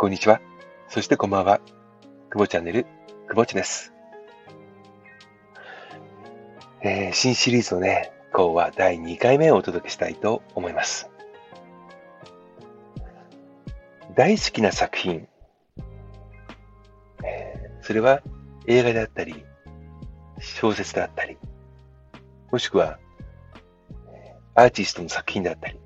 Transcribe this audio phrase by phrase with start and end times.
[0.00, 0.40] こんにちは。
[0.88, 1.60] そしてこんばんは。
[2.30, 2.86] くぼチャンネル、
[3.26, 3.92] くぼちです。
[6.82, 11.10] えー、新シリーズのね、今日は第2回目をお届けしたいと思います。
[14.14, 15.26] 大好きな作品。
[17.24, 18.22] えー、それは
[18.68, 19.44] 映画であったり、
[20.38, 21.36] 小説であったり、
[22.52, 23.00] もしくは
[24.54, 25.80] アーティストの作品であったり、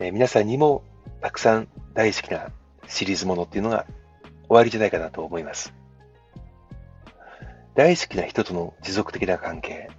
[0.00, 0.82] えー、皆さんにも
[1.22, 2.48] たくさん大好きな
[2.86, 3.86] シリーズものっていうのが
[4.48, 5.72] 終わりじゃないかなと思います。
[7.74, 9.90] 大好きな人との持続的な関係。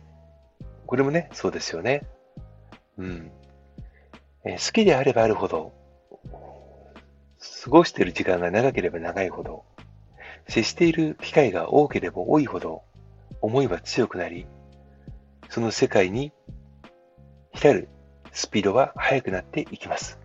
[0.85, 2.05] これもね、そうですよね。
[2.97, 3.31] うん。
[4.43, 5.73] え、好きであればあるほど、
[7.63, 9.65] 過ごしている時間が長ければ長いほど、
[10.47, 12.83] 接している機会が多ければ多いほど、
[13.41, 14.47] 思いは強くなり、
[15.49, 16.31] その世界に
[17.53, 17.89] 浸る
[18.31, 20.19] スピードは速くなっていきます。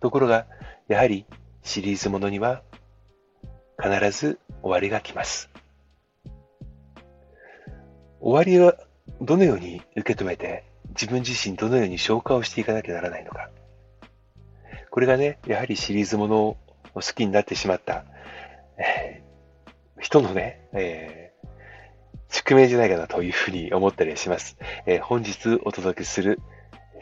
[0.00, 0.46] ところが、
[0.88, 1.26] やはり
[1.62, 2.62] シリーズものには
[3.82, 5.50] 必ず終わりが来ます。
[8.20, 8.76] 終わりは
[9.20, 13.50] どのように受け止めて自分自身どのように消化をしていかなきゃならないのか。
[14.90, 16.56] これがね、やはりシリーズものを
[16.94, 18.04] 好きになってしまった、
[18.78, 24.56] えー、人のね、えー、宿命じゃないかなというふうに思ったりします。
[24.86, 26.40] えー、本日お届けする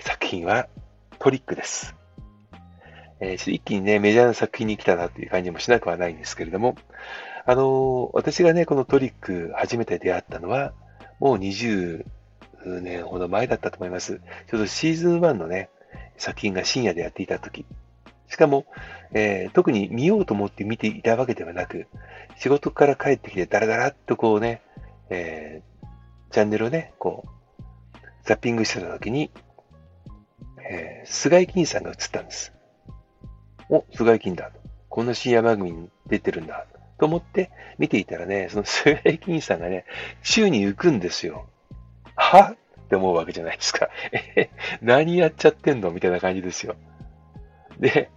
[0.00, 0.69] 作品は
[1.19, 1.94] トリックです。
[3.25, 6.75] えー、一気にね、メジャーな作品に来たなという感じもしなくはないんですけれども、
[7.47, 10.73] あのー、私がね、このトリック初めて出会ったのは、
[11.20, 12.05] もう20
[12.81, 14.20] 年ほど前だったと思います。
[14.50, 15.70] ちょうどシーズン1のね、
[16.17, 17.65] 作品が深夜でやっていた時。
[18.28, 18.67] しかも、
[19.12, 21.87] えー、特に見ようと思って見ていたわけではなく、
[22.39, 24.62] 仕事から帰ってきてダラダラっとこうね、
[25.11, 25.87] えー、
[26.33, 29.31] チャンネルをね、こう、ザッピングしてた時に、
[30.69, 32.53] えー、菅井金さんが映ったんです。
[33.73, 34.51] お、菅井金だ。
[34.91, 36.66] こんな深夜番組に出てるんだ。
[36.99, 39.87] と思って見ていたらね、その菅井金さんがね、
[40.22, 41.47] 宙に浮くんですよ。
[42.15, 42.55] は？
[42.84, 43.88] って思うわけじゃないですか。
[44.37, 44.50] え、
[44.83, 45.91] 何やっちゃってんの？
[45.91, 46.77] みたいな感じですよ。
[47.81, 48.10] で、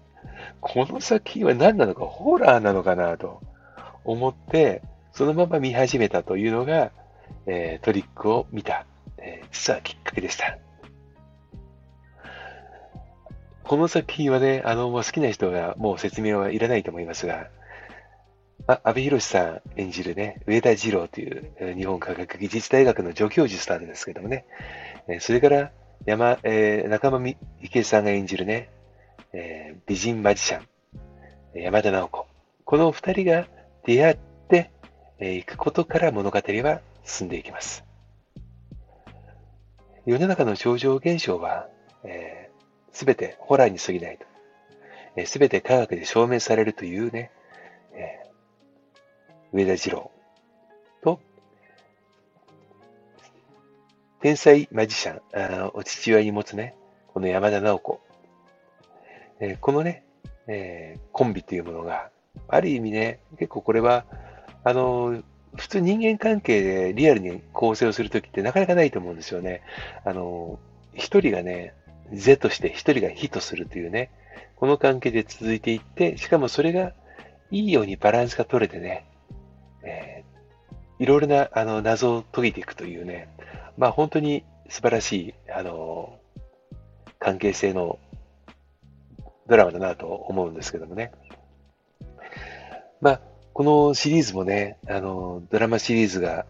[0.60, 3.18] この作品は何なのか、ホラーなのかな？
[3.18, 3.42] と
[4.04, 4.82] 思って、
[5.14, 6.92] そのまま見始めたというのが、
[7.46, 8.86] えー、トリックを見た、
[9.18, 10.58] えー、実はきっかけでした。
[13.68, 17.50] この作品はね、あの、好きな人がもう説明はいらないと思いますが、
[18.68, 24.46] あ、安部寛さん演じるね、上田二郎という日本科学技術大学の助教授スタートですけどもね、
[25.20, 25.72] それから
[26.06, 28.70] 山、えー、中間池さんが演じるね、
[29.34, 32.28] えー、美人マジシャン、山田直子。
[32.66, 33.48] この二人が
[33.84, 34.18] 出会っ
[34.48, 34.72] て
[35.20, 37.84] い、えー、くことから物語は進んでいきます。
[40.06, 41.68] 世の中の超常現象は、
[42.04, 42.45] えー
[42.96, 45.26] すべてホラーに過ぎないと。
[45.26, 47.30] すべて科学で証明されるというね、
[47.94, 50.12] えー、上田次郎
[51.04, 51.20] と、
[54.22, 56.74] 天才マジシャンあ、お父親に持つね、
[57.14, 58.02] この山田直子。
[59.42, 60.06] えー、このね、
[60.48, 62.12] えー、コンビというものが、
[62.48, 64.06] ある意味ね、結構これは、
[64.64, 65.22] あの
[65.58, 69.62] 普通人間関係でリアルに構成をするときってなかなかないと思うんですよね。
[70.06, 70.60] あの
[70.94, 71.74] 一人がね、
[72.14, 74.12] 是として一人が非とするというね、
[74.56, 76.94] この関係で続いていって、しかもそれが
[77.52, 79.06] いいようにバランスが取れてね、
[79.84, 83.30] えー、いろいろなあの謎を解いていくというね、
[83.78, 86.20] まあ本当に素晴らしい、あの、
[87.20, 88.00] 関係性の
[89.48, 91.12] ドラマだなと思うんですけどもね。
[93.02, 93.22] まあ、
[93.54, 96.46] このシリーズもね、あの、ドラマシリーズが、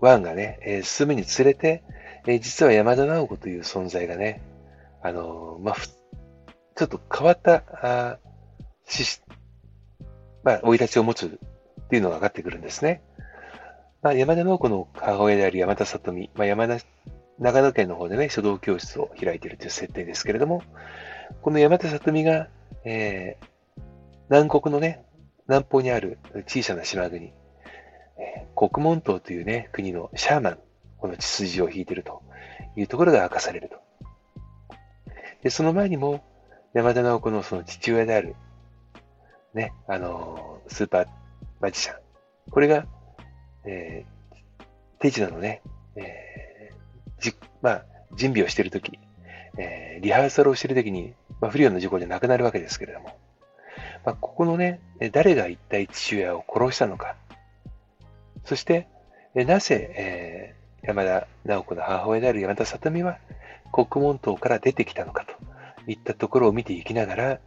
[0.00, 1.82] 1がね、えー、進むにつれて、
[2.26, 4.42] えー、実は山田直子という存在がね、
[5.02, 5.74] あのー、まあ、
[6.74, 8.18] ちょっと変わった、あ
[8.86, 9.20] し、
[10.44, 13.02] まあ、生い立ちを持つっていうのが分かってくるんですね。
[14.02, 16.78] まあ、山田直子の母親である山田里美、まあ、山田、
[17.38, 20.62] 長野県の方でね、書道教室を開いているという設定ですけれども、
[21.40, 22.48] この山田里美が、
[22.84, 23.82] えー、
[24.30, 25.04] 南国のね、
[25.48, 27.32] 南方にある小さな島国、
[28.18, 30.58] えー、国門島というね、国のシャーマン
[31.02, 32.22] この血筋を引いていると
[32.76, 33.76] いうところが明かされると。
[35.42, 36.22] で、その前にも、
[36.74, 38.36] 山田直子のその父親である、
[39.52, 41.06] ね、あのー、スーパー
[41.60, 41.96] マジシャン。
[42.52, 42.86] これが、
[43.64, 44.64] えー、
[45.00, 45.60] 手品のね、
[45.96, 47.84] えー、じ、まあ、
[48.14, 48.96] 準備をしているとき、
[49.58, 53.18] えー、リハーサルをしているときに、まあ、不良の事故で亡くなるわけですけれども、
[54.04, 57.16] まあ、ここのね、誰が一体父親を殺したのか、
[58.44, 58.86] そして、
[59.34, 63.18] なぜ、え山田直子の母親である山田里美は
[63.72, 67.40] 国門島から出てきたのかといったところを見ていきながら、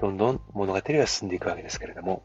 [0.00, 2.22] どんどん物語が進んでいくわけですけれども、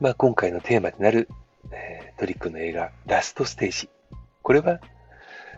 [0.00, 1.28] まあ、今回のテーマになる、
[1.72, 3.88] えー、トリックの映画、ラストステージ。
[4.42, 4.80] これは、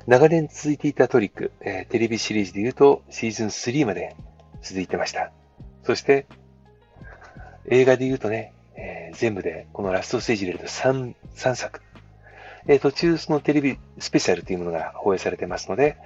[0.06, 4.16] 長年続いていたトリック、えー、テレビシリーズで言うとシーズン3まで
[4.62, 5.32] 続いてました。
[5.84, 6.26] そして、
[7.66, 11.82] 映画で言うとね、えー、全部でこのラストステージ入れると 3, 3作。
[12.66, 15.96] えー、途中そのテレビスペシャルというものが放映されてますので、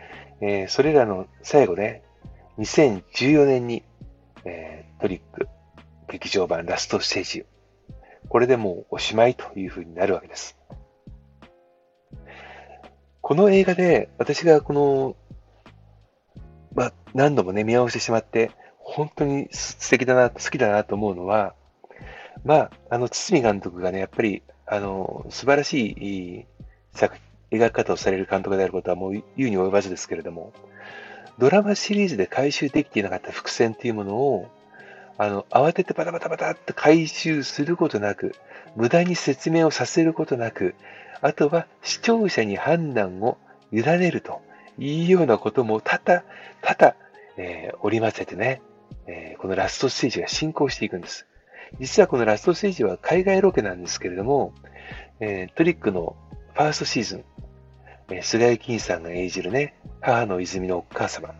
[0.41, 2.03] えー、それらの最後で、
[2.59, 3.83] 2014年に、
[4.45, 5.49] えー、トリック
[6.09, 7.45] 劇場版ラストステージ、
[8.29, 10.59] これでもうおしまいというふうになるわけです。
[13.21, 15.17] この映画で私がこの、
[16.75, 21.55] まあ、何度もね、見直してしまって、本当に素敵だな、好きだなと思うのは、
[22.45, 24.43] まあ、あの、堤監督がね、やっぱり、
[24.75, 26.47] あの、素晴らしい
[26.93, 27.17] 作
[27.53, 30.53] 描き方をされる監督であることはもう言うに及ばずですけれども、
[31.39, 34.49] ドラマシリーズで回収できていなかった伏線っていうものを、
[35.17, 38.35] あの、慌ててバタバタバタって回収することなく、
[38.75, 40.75] 無駄に説明をさせることなく、
[41.21, 43.39] あとは視聴者に判断を
[43.71, 44.43] 委ねると
[44.77, 46.25] いうようなことも多々、
[46.63, 46.97] 多々、
[47.37, 48.61] えー、織り交ぜてね、
[49.07, 51.27] えー、このラストステージが進行していくんです。
[51.81, 54.55] 実はこのラストステージは海外ロケなんですけれども、
[55.21, 56.17] えー、トリックの
[56.55, 57.25] ファーストシーズン、
[58.11, 61.35] えー、菅井金さんが演じるね、母の泉のお母様。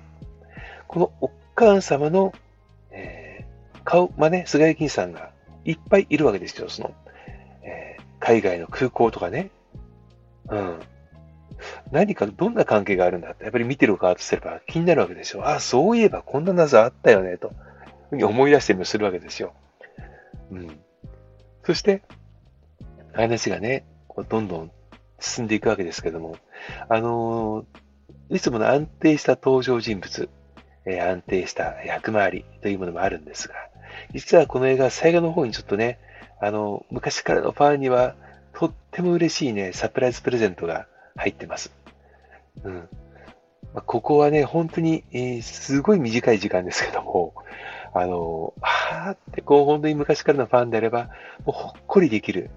[0.89, 2.33] このお母様の、
[2.91, 5.31] えー、顔、まあね、菅井金さんが
[5.65, 6.69] いっぱいいるわけですよ。
[6.69, 6.95] その、
[7.63, 9.51] えー、海外の空港とかね。
[10.49, 10.81] うん。
[11.93, 15.47] 何か、どんな関係があるんだって、やっぱり見てる側とすれば気になるわけですよ。
[15.47, 17.53] ああ、そういえばこんな謎あったよね、と。
[18.11, 19.55] ふうに思い出したりもするわけですよ。
[20.51, 20.81] うん。
[21.65, 22.03] そして、
[23.13, 24.71] 話がね、こうどんどん
[25.21, 26.37] 進んでいくわけですけども、
[26.89, 30.29] あのー、いつもの安定した登場人物、
[30.87, 33.55] えー、安定した役回りというものもあるんですが、
[34.13, 35.99] 実はこの映画、最後の方にちょっとね、
[36.41, 38.17] あの、昔からのファンには
[38.53, 40.87] とっても嬉しいね、サプライズプレゼントが
[41.17, 41.73] 入ってます。
[42.63, 42.89] うん。
[43.87, 47.35] ここはね、本当に、えー、すごい短い時間ですけども、
[47.93, 51.11] あの、はーってこう本当に昔からのファンであれば、
[51.45, 52.51] もうほっこりできる、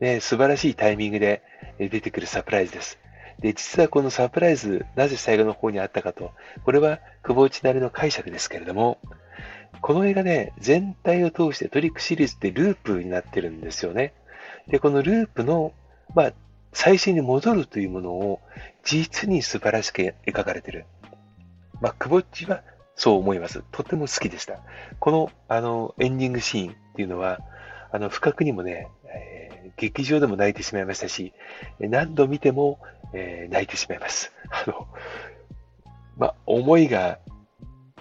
[0.00, 1.42] ね、素晴らしいタイミングで
[1.78, 2.98] 出てくるサプライズです。
[3.40, 6.32] で、実はこのサプライズ、なぜ最後の方にあったかと、
[6.64, 8.98] これは久保内なりの解釈ですけれども、
[9.80, 14.14] この映画ね、全体を通してトリックシリーズってループになってるんですよね。
[14.68, 15.72] で、このループの、
[16.14, 16.32] まあ、
[16.72, 18.40] 最初に戻るというものを
[18.82, 20.86] 実に素晴らしく描かれてる。
[21.80, 22.62] まあ、久保内は
[22.96, 23.62] そう思います。
[23.72, 24.60] とても好きでした。
[25.00, 27.40] この、あの、エンディングシーンっていうのは、
[27.90, 31.32] あの、不覚にもね、えー、劇場でも泣いてしまいましたし、
[31.80, 32.78] 何度見ても、
[33.12, 34.32] えー、泣いてしまいます。
[34.50, 34.86] あの、
[36.16, 37.18] ま、思いが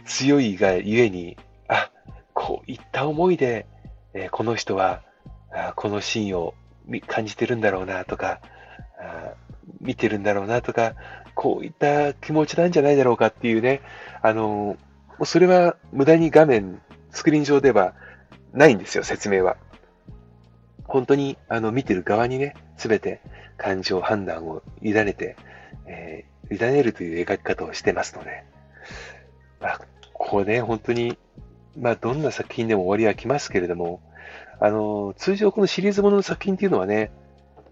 [0.05, 1.37] 強いがゆえに、
[1.67, 1.91] あ、
[2.33, 3.65] こういった思いで、
[4.13, 5.01] えー、この人は、
[5.51, 6.55] あこのシーンを
[7.07, 8.41] 感じてるんだろうなとか、
[8.99, 9.33] あ
[9.79, 10.95] 見てるんだろうなとか、
[11.35, 13.81] こういった気持ちなんじゃないだろうかっていうね、
[14.21, 14.77] あの、
[15.25, 16.81] それは無駄に画面、
[17.11, 17.93] スクリーン上では
[18.53, 19.57] ないんですよ、説明は。
[20.83, 23.21] 本当に、あの、見てる側にね、すべて
[23.57, 25.35] 感情、判断を委ねて、
[25.87, 28.43] えー、委ねるという描き方をしてますので、
[29.59, 29.81] まあ、
[30.13, 31.17] こうね、本当に、
[31.77, 34.01] まあ、どんな作品でも終わりは来ますけれども、
[34.59, 37.11] あの、通常このシリーズものの作品っていうのはね、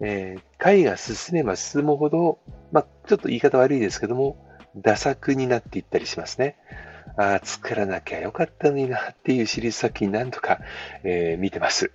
[0.01, 2.39] えー、回が進めば進むほど、
[2.71, 4.35] まあ、ちょっと言い方悪いですけども、
[4.75, 6.55] 打作になっていったりしますね。
[7.17, 10.59] ああ、作らなきゃよかったのになっていうシリーズ作品何とか、
[11.03, 11.91] えー、見てます。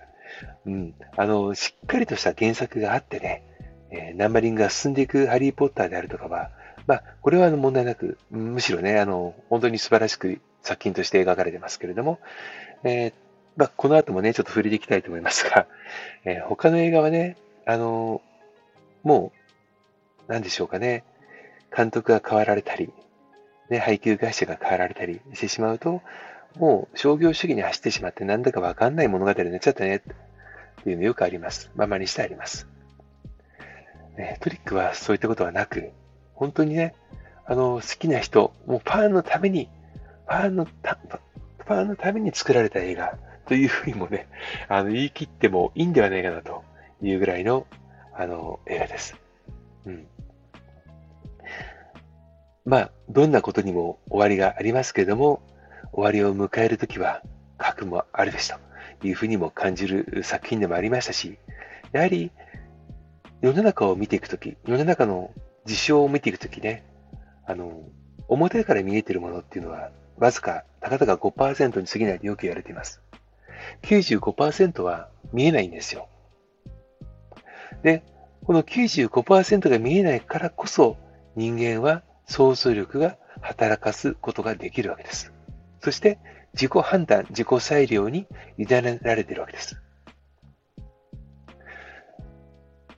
[0.65, 0.93] うん。
[1.15, 3.43] あの、しっかりとした原作があってね、
[3.89, 6.51] えー、ナンバリングが進んでいくハリーポッターであるとかは、
[6.85, 12.19] まあ、これはあの問題なく、むしろね、あの、本当に素晴らしく作品として描かれてますけれども、
[12.83, 13.13] えー、
[13.55, 15.67] まあ、この後もね、ちょっと触れていきたいと思いますが、
[16.25, 17.37] えー、他の映画はね、
[17.67, 18.21] あの、
[19.03, 19.33] も
[20.27, 21.03] う、なんでしょうかね、
[21.75, 22.93] 監督が変わられたり、
[23.69, 26.01] ね、配給会社が変わられたりしてしまうと、
[26.55, 29.99] もう商業主義に走ってしまってなんだかわかんない物語になっちゃったね、っ
[30.83, 31.69] ていうのよくあります。
[31.75, 32.69] ままにしてあります。
[34.17, 35.91] ね、トリックはそういったことはなく、
[36.35, 36.95] 本当にね、
[37.45, 39.67] あの、好きな人、もうファンのために、
[40.25, 40.97] ファンのた、
[41.65, 44.29] ファンのために作られた映画というふうにもね、
[44.69, 46.63] あの、言い切ってもいいんではないかなと
[47.01, 47.67] いうぐらいの、
[48.13, 49.15] あの、映画です。
[49.85, 50.07] うん。
[52.65, 55.41] まあ、どんなことにも終わりがありますけれども、
[55.93, 57.21] 終わりを迎えるときは、
[57.57, 58.53] 覚悟もあるべし
[59.01, 61.37] というふうにも感じる作品でもありましたし、
[61.91, 62.31] やはり、
[63.41, 65.31] 世の中を見ていくとき、世の中の
[65.65, 66.83] 事象を見ていくときね、
[67.45, 67.83] あの、
[68.27, 73.01] 表から見えているものっていうのは、わずか、たかだか5%に過ぎないとよく言われています。
[73.83, 76.09] 95%は見えないんですよ。
[77.83, 78.03] で、
[78.45, 80.97] この95%が見えないからこそ
[81.35, 85.33] 人間は想像力が働かすことができるわけです。
[85.81, 86.19] そして
[86.53, 89.81] 自己判断、自己裁量に委ねられているわけです。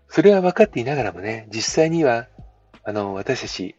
[0.08, 2.28] それは分かっていながらもね、実際には、
[2.84, 3.76] あの、私たち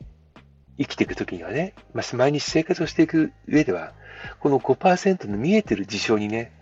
[0.78, 3.92] 生きていくときにはね、まあ、毎日生活をしていく上では、
[4.38, 6.52] この5%の見えてる事象にね、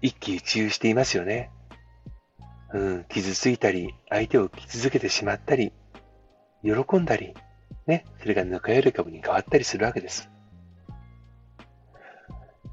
[0.00, 1.50] 一喜一憂していますよね。
[2.72, 5.72] うん、傷ついたり、相手を傷つけてしまったり、
[6.62, 7.34] 喜んだり、
[7.86, 10.28] ね、それがぬか喜びに変わったりするわけです。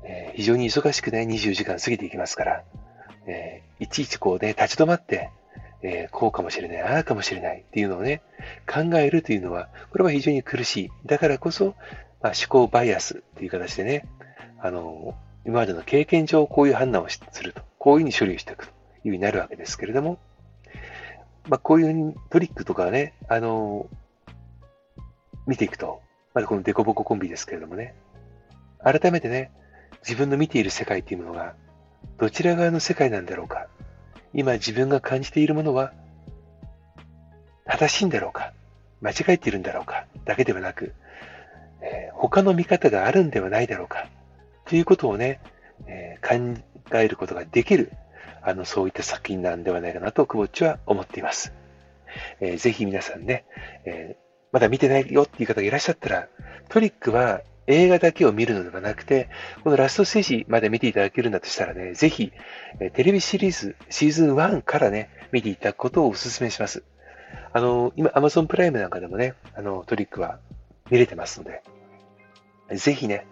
[0.04, 2.64] えー、非常に忙しくね、24時間過ぎていきますから、
[3.28, 5.32] えー、いちいちこうね、立ち止まって、
[5.82, 8.22] えー、こうかもしれない、ああかもしれないっていうのをね、
[8.68, 10.90] 考えるというのは、これは非常に苦しい。
[11.06, 11.76] だからこそ、
[12.22, 14.06] まあ、思考バイアスっていう形でね、
[14.60, 18.75] あの、今までの経験上こういう判断をすると、こういうふうに処理をしていくと
[19.06, 20.20] いうになるわけですけれども、
[21.48, 23.88] まあ、こういうトリックとかね、あの、
[25.46, 26.02] 見ていくと、
[26.34, 27.94] まだこのデコボココンビですけれどもね、
[28.84, 29.52] 改めてね、
[30.02, 31.56] 自分の見ている世界っていうものが、
[32.18, 33.68] どちら側の世界なんだろうか。
[34.34, 35.94] 今自分が感じているものは、
[37.66, 38.54] 正しいんだろうか。
[39.02, 40.06] 間違えているんだろうか。
[40.26, 40.94] だけではなく、
[41.82, 44.08] えー、他の見方があるんではないだろうか。
[44.66, 45.40] ということをね、
[45.88, 47.92] えー、考えることができる、
[48.46, 51.52] あの、そういった作品なんではないかなと、久保っちは思っています。
[52.40, 53.46] えー、ぜひ皆さんね、
[53.86, 56.28] えー、まだ見てないよっていう方がいらっしゃったら、
[56.70, 59.30] トリックは映画だけを見るのではなくて、
[59.64, 62.32] このラストステージまで見ていただけるんだとしたらね、ぜひ、
[62.94, 66.84] テレビシリーズシーズン1からね、見ていただくことをお勧めします。
[67.52, 70.40] あの、今、Amazon プライムなんかでもね、あの、トリックは
[70.92, 71.64] 見れてますので、
[72.76, 73.26] ぜひね、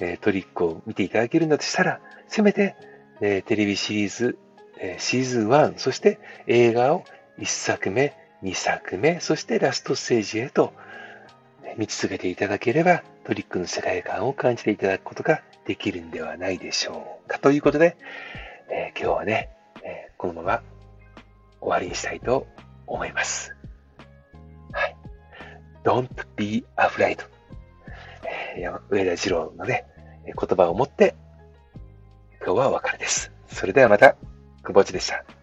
[0.00, 2.76] えトリックを見ていただけるんだとしたら、せめて、
[3.20, 4.38] えテレビシリーズ、
[4.98, 7.04] シーズン1、そして映画を
[7.38, 10.72] 1作目、2作目、そしてラストステージへと
[11.76, 17.38] 見続けていただければ、トリックの世界観を感じていただくことができるんではないでしょうか。
[17.38, 17.96] ということで、
[18.70, 19.50] えー、今日はね、
[19.84, 20.62] えー、このまま
[21.60, 22.46] 終わりにしたいと
[22.86, 23.54] 思います。
[24.72, 24.96] はい。
[25.84, 27.18] Don't be afraid.
[28.90, 29.84] 上田二郎のね、
[30.24, 31.14] 言葉を持って、
[32.44, 33.32] 今日はお別れです。
[33.48, 34.16] それではまた、
[34.68, 35.37] 久保地でした。